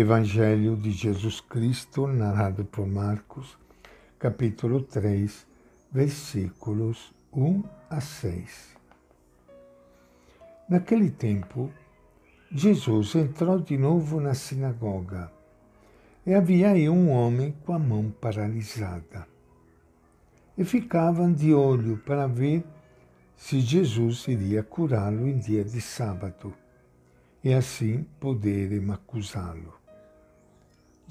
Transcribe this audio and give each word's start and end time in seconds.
Evangelho 0.00 0.76
de 0.76 0.92
Jesus 0.92 1.40
Cristo, 1.40 2.06
narrado 2.06 2.64
por 2.64 2.86
Marcos, 2.86 3.58
capítulo 4.16 4.80
3, 4.80 5.44
versículos 5.90 7.12
1 7.32 7.64
a 7.90 8.00
6. 8.00 8.76
Naquele 10.68 11.10
tempo, 11.10 11.72
Jesus 12.48 13.16
entrou 13.16 13.58
de 13.58 13.76
novo 13.76 14.20
na 14.20 14.34
sinagoga 14.34 15.32
e 16.24 16.32
havia 16.32 16.70
aí 16.70 16.88
um 16.88 17.10
homem 17.10 17.52
com 17.66 17.72
a 17.72 17.78
mão 17.80 18.14
paralisada. 18.20 19.26
E 20.56 20.64
ficavam 20.64 21.32
de 21.32 21.52
olho 21.52 21.96
para 22.06 22.28
ver 22.28 22.62
se 23.34 23.58
Jesus 23.58 24.28
iria 24.28 24.62
curá-lo 24.62 25.26
em 25.26 25.36
dia 25.36 25.64
de 25.64 25.80
sábado 25.80 26.54
e 27.42 27.52
assim 27.52 28.06
poderem 28.20 28.88
acusá-lo. 28.92 29.77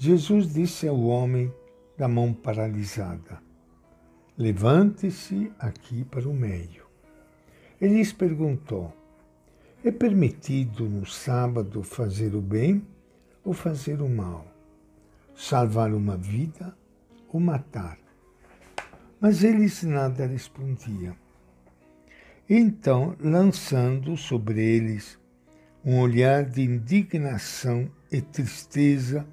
Jesus 0.00 0.52
disse 0.52 0.86
ao 0.86 1.00
homem 1.00 1.52
da 1.96 2.06
mão 2.06 2.32
paralisada: 2.32 3.42
Levante-se 4.36 5.50
aqui 5.58 6.04
para 6.04 6.28
o 6.28 6.32
meio. 6.32 6.86
Ele 7.80 7.96
lhes 7.96 8.12
perguntou: 8.12 8.94
É 9.84 9.90
permitido 9.90 10.88
no 10.88 11.04
sábado 11.04 11.82
fazer 11.82 12.36
o 12.36 12.40
bem 12.40 12.86
ou 13.44 13.52
fazer 13.52 14.00
o 14.00 14.08
mal? 14.08 14.46
Salvar 15.34 15.92
uma 15.92 16.16
vida 16.16 16.76
ou 17.32 17.40
matar? 17.40 17.98
Mas 19.20 19.42
eles 19.42 19.82
nada 19.82 20.26
respondiam. 20.26 21.16
Então, 22.48 23.16
lançando 23.18 24.16
sobre 24.16 24.62
eles 24.62 25.18
um 25.84 25.98
olhar 25.98 26.44
de 26.44 26.62
indignação 26.62 27.90
e 28.12 28.20
tristeza 28.20 29.26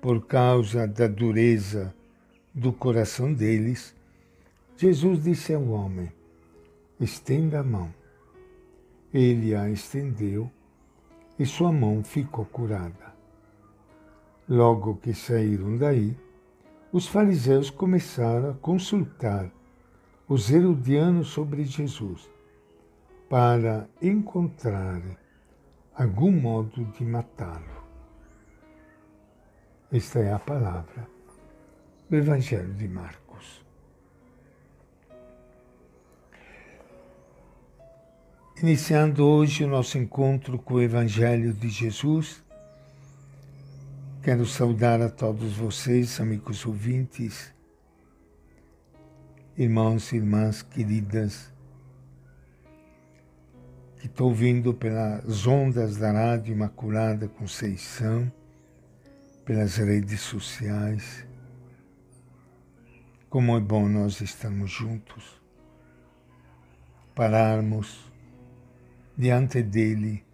por 0.00 0.26
causa 0.26 0.86
da 0.86 1.06
dureza 1.06 1.94
do 2.54 2.72
coração 2.72 3.32
deles, 3.32 3.94
Jesus 4.76 5.22
disse 5.22 5.52
ao 5.52 5.68
homem: 5.68 6.10
Estenda 6.98 7.60
a 7.60 7.62
mão. 7.62 7.92
Ele 9.12 9.54
a 9.54 9.68
estendeu 9.68 10.50
e 11.38 11.44
sua 11.44 11.72
mão 11.72 12.02
ficou 12.02 12.44
curada. 12.44 13.14
Logo 14.48 14.96
que 14.96 15.12
saíram 15.12 15.76
daí, 15.76 16.16
os 16.92 17.06
fariseus 17.06 17.70
começaram 17.70 18.50
a 18.50 18.54
consultar 18.54 19.50
os 20.28 20.50
herodianos 20.50 21.28
sobre 21.28 21.64
Jesus 21.64 22.30
para 23.28 23.88
encontrar 24.00 25.00
algum 25.94 26.32
modo 26.32 26.84
de 26.84 27.04
matá-lo. 27.04 27.79
Esta 29.92 30.20
é 30.20 30.32
a 30.32 30.38
palavra 30.38 31.04
do 32.08 32.16
Evangelho 32.16 32.72
de 32.74 32.86
Marcos. 32.86 33.60
Iniciando 38.62 39.26
hoje 39.26 39.64
o 39.64 39.68
nosso 39.68 39.98
encontro 39.98 40.60
com 40.60 40.74
o 40.74 40.80
Evangelho 40.80 41.52
de 41.52 41.68
Jesus, 41.68 42.40
quero 44.22 44.46
saudar 44.46 45.02
a 45.02 45.10
todos 45.10 45.56
vocês, 45.56 46.20
amigos 46.20 46.64
ouvintes, 46.64 47.52
irmãos 49.58 50.12
e 50.12 50.18
irmãs 50.18 50.62
queridas, 50.62 51.52
que 53.98 54.06
estou 54.06 54.28
ouvindo 54.28 54.72
pelas 54.72 55.48
ondas 55.48 55.96
da 55.96 56.12
Rádio 56.12 56.52
Imaculada 56.52 57.26
Conceição, 57.26 58.30
pelas 59.50 59.78
redes 59.78 60.20
sociais. 60.20 61.26
Como 63.28 63.56
é 63.56 63.60
bom 63.60 63.88
nós 63.88 64.20
estarmos 64.20 64.70
juntos, 64.70 65.42
pararmos 67.16 68.12
diante 69.18 69.60
dele, 69.60 70.24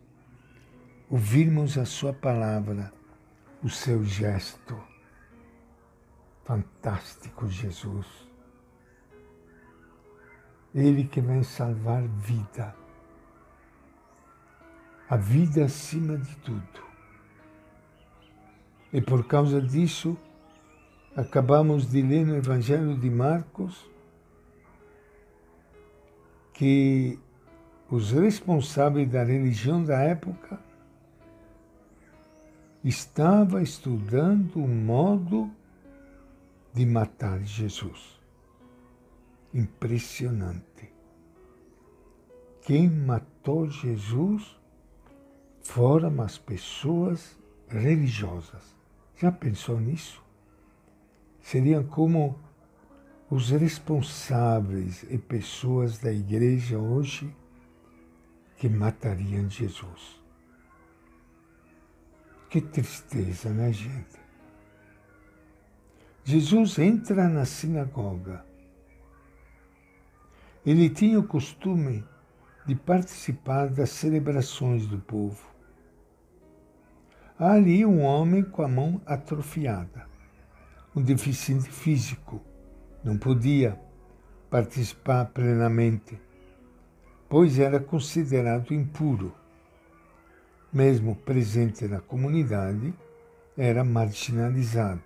ouvirmos 1.08 1.78
a 1.78 1.86
sua 1.86 2.12
palavra, 2.12 2.92
o 3.64 3.70
seu 3.70 4.04
gesto. 4.04 4.78
Fantástico 6.44 7.48
Jesus. 7.48 8.06
Ele 10.74 11.04
que 11.04 11.22
vem 11.22 11.42
salvar 11.42 12.06
vida 12.06 12.76
a 15.08 15.16
vida 15.16 15.64
acima 15.64 16.18
de 16.18 16.36
tudo. 16.38 16.85
E 18.96 19.00
por 19.02 19.26
causa 19.26 19.60
disso, 19.60 20.16
acabamos 21.14 21.90
de 21.90 22.00
ler 22.00 22.24
no 22.24 22.34
Evangelho 22.34 22.96
de 22.96 23.10
Marcos 23.10 23.84
que 26.54 27.18
os 27.90 28.10
responsáveis 28.12 29.06
da 29.10 29.22
religião 29.22 29.84
da 29.84 30.00
época 30.00 30.58
estavam 32.82 33.60
estudando 33.60 34.60
um 34.60 34.66
modo 34.66 35.50
de 36.72 36.86
matar 36.86 37.44
Jesus. 37.44 38.18
Impressionante. 39.52 40.90
Quem 42.62 42.88
matou 42.88 43.68
Jesus 43.68 44.58
foram 45.60 46.22
as 46.22 46.38
pessoas 46.38 47.38
religiosas. 47.68 48.75
Já 49.16 49.32
pensou 49.32 49.81
nisso? 49.81 50.22
Seriam 51.41 51.84
como 51.84 52.38
os 53.31 53.50
responsáveis 53.50 55.04
e 55.10 55.16
pessoas 55.16 55.99
da 55.99 56.12
igreja 56.12 56.78
hoje 56.78 57.34
que 58.56 58.69
matariam 58.69 59.49
Jesus. 59.49 60.21
Que 62.50 62.60
tristeza, 62.60 63.50
né, 63.50 63.72
gente? 63.72 64.19
Jesus 66.25 66.78
entra 66.78 67.28
na 67.28 67.44
sinagoga. 67.44 68.44
Ele 70.65 70.91
tinha 70.91 71.19
o 71.19 71.27
costume 71.27 72.04
de 72.66 72.75
participar 72.75 73.69
das 73.69 73.91
celebrações 73.91 74.87
do 74.87 74.98
povo. 74.98 75.55
Há 77.38 77.52
ali 77.52 77.84
um 77.84 78.00
homem 78.00 78.42
com 78.42 78.62
a 78.62 78.69
mão 78.69 78.98
atrofiada, 79.04 80.06
um 80.94 81.02
deficiente 81.02 81.69
físico. 81.69 82.41
Não 83.04 83.19
podia 83.19 83.78
participar 84.48 85.26
plenamente, 85.26 86.19
pois 87.28 87.58
era 87.58 87.78
considerado 87.78 88.72
impuro. 88.72 89.34
Mesmo 90.72 91.14
presente 91.14 91.86
na 91.86 92.00
comunidade, 92.00 92.94
era 93.54 93.84
marginalizado. 93.84 95.03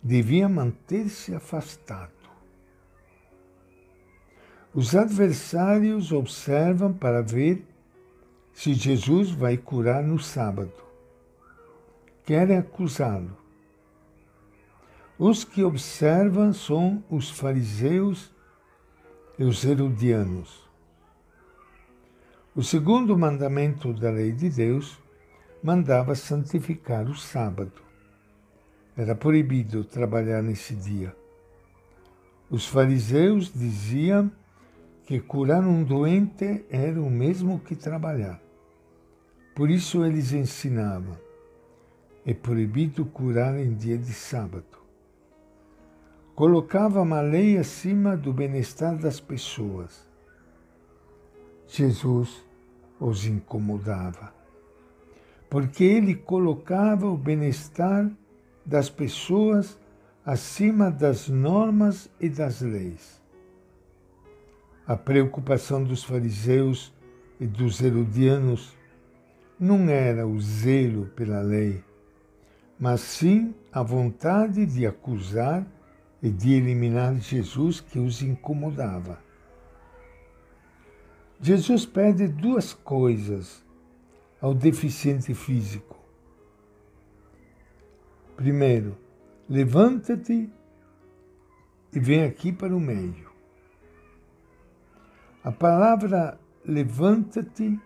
Devia 0.00 0.48
manter-se 0.48 1.34
afastado. 1.34 2.12
Os 4.72 4.94
adversários 4.94 6.12
observam 6.12 6.92
para 6.92 7.22
ver 7.22 7.66
se 8.52 8.72
Jesus 8.72 9.32
vai 9.32 9.56
curar 9.56 10.04
no 10.04 10.20
sábado 10.20 10.87
querem 12.28 12.58
acusá-lo. 12.58 13.34
Os 15.18 15.44
que 15.44 15.64
observam 15.64 16.52
são 16.52 17.02
os 17.08 17.30
fariseus 17.30 18.30
e 19.38 19.44
os 19.44 19.64
herodianos. 19.64 20.68
O 22.54 22.62
segundo 22.62 23.16
mandamento 23.16 23.94
da 23.94 24.10
lei 24.10 24.32
de 24.32 24.50
Deus 24.50 24.98
mandava 25.62 26.14
santificar 26.14 27.08
o 27.08 27.14
sábado. 27.16 27.80
Era 28.94 29.14
proibido 29.14 29.82
trabalhar 29.82 30.42
nesse 30.42 30.74
dia. 30.74 31.16
Os 32.50 32.66
fariseus 32.66 33.50
diziam 33.50 34.30
que 35.06 35.18
curar 35.18 35.62
um 35.62 35.82
doente 35.82 36.66
era 36.68 37.00
o 37.00 37.08
mesmo 37.08 37.58
que 37.58 37.74
trabalhar. 37.74 38.38
Por 39.54 39.70
isso 39.70 40.04
eles 40.04 40.34
ensinavam: 40.34 41.16
é 42.28 42.34
proibido 42.34 43.06
curar 43.06 43.58
em 43.58 43.72
dia 43.72 43.96
de 43.96 44.12
sábado. 44.12 44.76
Colocava 46.34 47.00
uma 47.00 47.22
lei 47.22 47.56
acima 47.56 48.18
do 48.18 48.34
bem-estar 48.34 48.98
das 48.98 49.18
pessoas. 49.18 50.06
Jesus 51.66 52.44
os 53.00 53.24
incomodava, 53.24 54.34
porque 55.48 55.82
ele 55.82 56.14
colocava 56.14 57.06
o 57.06 57.16
bem-estar 57.16 58.10
das 58.62 58.90
pessoas 58.90 59.80
acima 60.22 60.90
das 60.90 61.30
normas 61.30 62.10
e 62.20 62.28
das 62.28 62.60
leis. 62.60 63.22
A 64.86 64.98
preocupação 64.98 65.82
dos 65.82 66.04
fariseus 66.04 66.92
e 67.40 67.46
dos 67.46 67.80
herodianos 67.80 68.76
não 69.58 69.88
era 69.88 70.26
o 70.26 70.38
zelo 70.38 71.06
pela 71.16 71.40
lei, 71.40 71.87
mas 72.78 73.00
sim 73.00 73.54
a 73.72 73.82
vontade 73.82 74.64
de 74.64 74.86
acusar 74.86 75.66
e 76.22 76.30
de 76.30 76.52
eliminar 76.52 77.14
Jesus 77.16 77.80
que 77.80 77.98
os 77.98 78.22
incomodava. 78.22 79.18
Jesus 81.40 81.86
pede 81.86 82.26
duas 82.28 82.72
coisas 82.72 83.64
ao 84.40 84.54
deficiente 84.54 85.34
físico. 85.34 85.96
Primeiro, 88.36 88.96
levanta-te 89.48 90.50
e 91.92 92.00
vem 92.00 92.24
aqui 92.24 92.52
para 92.52 92.74
o 92.74 92.80
meio. 92.80 93.28
A 95.42 95.50
palavra 95.50 96.38
levanta-te 96.64 97.80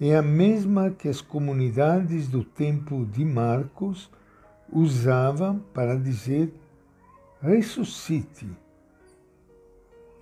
é 0.00 0.16
a 0.16 0.22
mesma 0.22 0.90
que 0.90 1.08
as 1.08 1.20
comunidades 1.20 2.28
do 2.28 2.42
tempo 2.42 3.06
de 3.06 3.24
Marcos 3.24 4.10
usavam 4.72 5.60
para 5.72 5.96
dizer 5.96 6.52
ressuscite, 7.40 8.48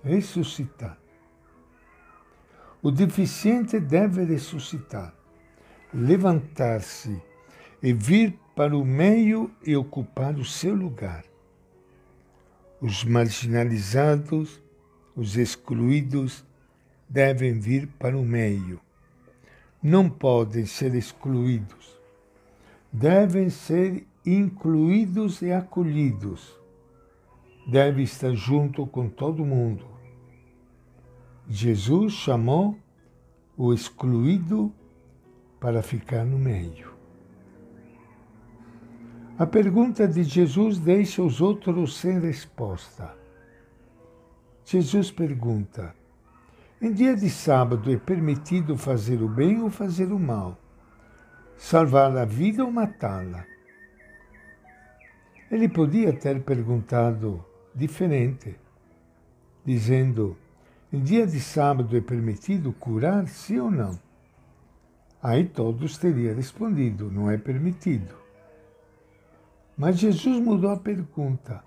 ressuscitar. 0.03 0.97
O 2.81 2.91
deficiente 2.91 3.79
deve 3.79 4.23
ressuscitar, 4.25 5.13
levantar-se 5.93 7.21
e 7.81 7.93
vir 7.93 8.37
para 8.55 8.77
o 8.77 8.85
meio 8.85 9.49
e 9.65 9.75
ocupar 9.75 10.35
o 10.35 10.45
seu 10.45 10.75
lugar. 10.75 11.23
Os 12.81 13.03
marginalizados, 13.05 14.61
os 15.15 15.37
excluídos, 15.37 16.45
devem 17.09 17.57
vir 17.57 17.87
para 17.87 18.17
o 18.17 18.23
meio. 18.23 18.79
Não 19.83 20.09
podem 20.09 20.65
ser 20.65 20.95
excluídos. 20.95 21.99
Devem 22.91 23.49
ser 23.49 24.07
incluídos 24.25 25.41
e 25.41 25.51
acolhidos. 25.51 26.57
Deve 27.67 28.03
estar 28.03 28.33
junto 28.33 28.87
com 28.87 29.09
todo 29.09 29.43
mundo. 29.43 29.85
Jesus 31.49 32.13
chamou 32.13 32.77
o 33.57 33.73
excluído 33.73 34.73
para 35.59 35.81
ficar 35.81 36.23
no 36.23 36.39
meio. 36.39 36.93
A 39.37 39.45
pergunta 39.45 40.07
de 40.07 40.23
Jesus 40.23 40.77
deixa 40.77 41.21
os 41.21 41.41
outros 41.41 41.97
sem 41.97 42.19
resposta. 42.19 43.13
Jesus 44.63 45.11
pergunta: 45.11 45.93
Em 46.83 46.91
dia 46.91 47.15
de 47.15 47.29
sábado 47.29 47.89
é 47.93 47.95
permitido 47.95 48.77
fazer 48.77 49.21
o 49.21 49.29
bem 49.29 49.61
ou 49.61 49.69
fazer 49.69 50.11
o 50.11 50.19
mal? 50.19 50.59
Salvar 51.57 52.17
a 52.17 52.25
vida 52.25 52.65
ou 52.65 52.69
matá-la? 52.69 53.45
Ele 55.49 55.69
podia 55.69 56.11
ter 56.11 56.41
perguntado 56.41 57.41
diferente, 57.73 58.59
dizendo: 59.63 60.35
em 60.91 60.99
dia 60.99 61.25
de 61.25 61.39
sábado 61.39 61.95
é 61.95 62.01
permitido 62.01 62.73
curar, 62.73 63.29
sim 63.29 63.59
ou 63.59 63.71
não? 63.71 63.97
Aí 65.21 65.45
todos 65.45 65.97
teriam 65.97 66.35
respondido: 66.35 67.09
não 67.09 67.31
é 67.31 67.37
permitido. 67.37 68.13
Mas 69.77 69.99
Jesus 69.99 70.37
mudou 70.37 70.69
a 70.69 70.77
pergunta. 70.77 71.63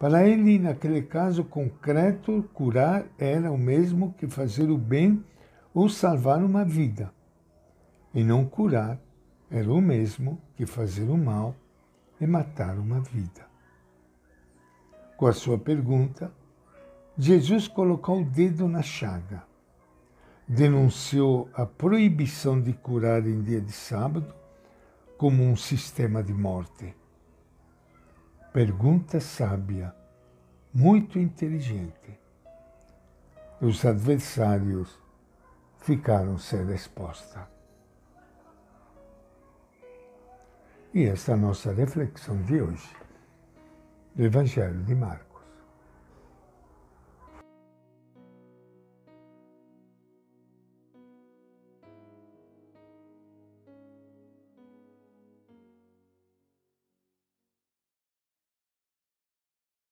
Para 0.00 0.26
ele, 0.26 0.58
naquele 0.58 1.02
caso 1.02 1.44
concreto, 1.44 2.42
curar 2.54 3.04
era 3.18 3.52
o 3.52 3.58
mesmo 3.58 4.14
que 4.14 4.26
fazer 4.26 4.70
o 4.70 4.78
bem 4.78 5.22
ou 5.74 5.90
salvar 5.90 6.42
uma 6.42 6.64
vida. 6.64 7.12
E 8.14 8.24
não 8.24 8.46
curar 8.46 8.98
era 9.50 9.70
o 9.70 9.78
mesmo 9.78 10.40
que 10.56 10.64
fazer 10.64 11.04
o 11.10 11.18
mal 11.18 11.54
e 12.18 12.26
matar 12.26 12.78
uma 12.78 12.98
vida. 13.02 13.46
Com 15.18 15.26
a 15.26 15.34
sua 15.34 15.58
pergunta, 15.58 16.32
Jesus 17.18 17.68
colocou 17.68 18.22
o 18.22 18.24
dedo 18.24 18.66
na 18.66 18.80
chaga, 18.80 19.42
denunciou 20.48 21.50
a 21.52 21.66
proibição 21.66 22.58
de 22.58 22.72
curar 22.72 23.26
em 23.26 23.42
dia 23.42 23.60
de 23.60 23.72
sábado 23.72 24.32
como 25.18 25.42
um 25.42 25.54
sistema 25.56 26.22
de 26.22 26.32
morte. 26.32 26.98
Pergunta 28.52 29.20
sábia, 29.20 29.94
muito 30.74 31.20
inteligente. 31.20 32.18
Os 33.60 33.84
adversários 33.84 34.98
ficaram 35.78 36.36
sem 36.36 36.66
resposta. 36.66 37.48
E 40.92 41.04
esta 41.04 41.30
é 41.30 41.34
a 41.34 41.36
nossa 41.38 41.72
reflexão 41.72 42.42
de 42.42 42.60
hoje, 42.60 42.96
do 44.16 44.24
Evangelho 44.24 44.82
de 44.82 44.96
Marcos. 44.96 45.29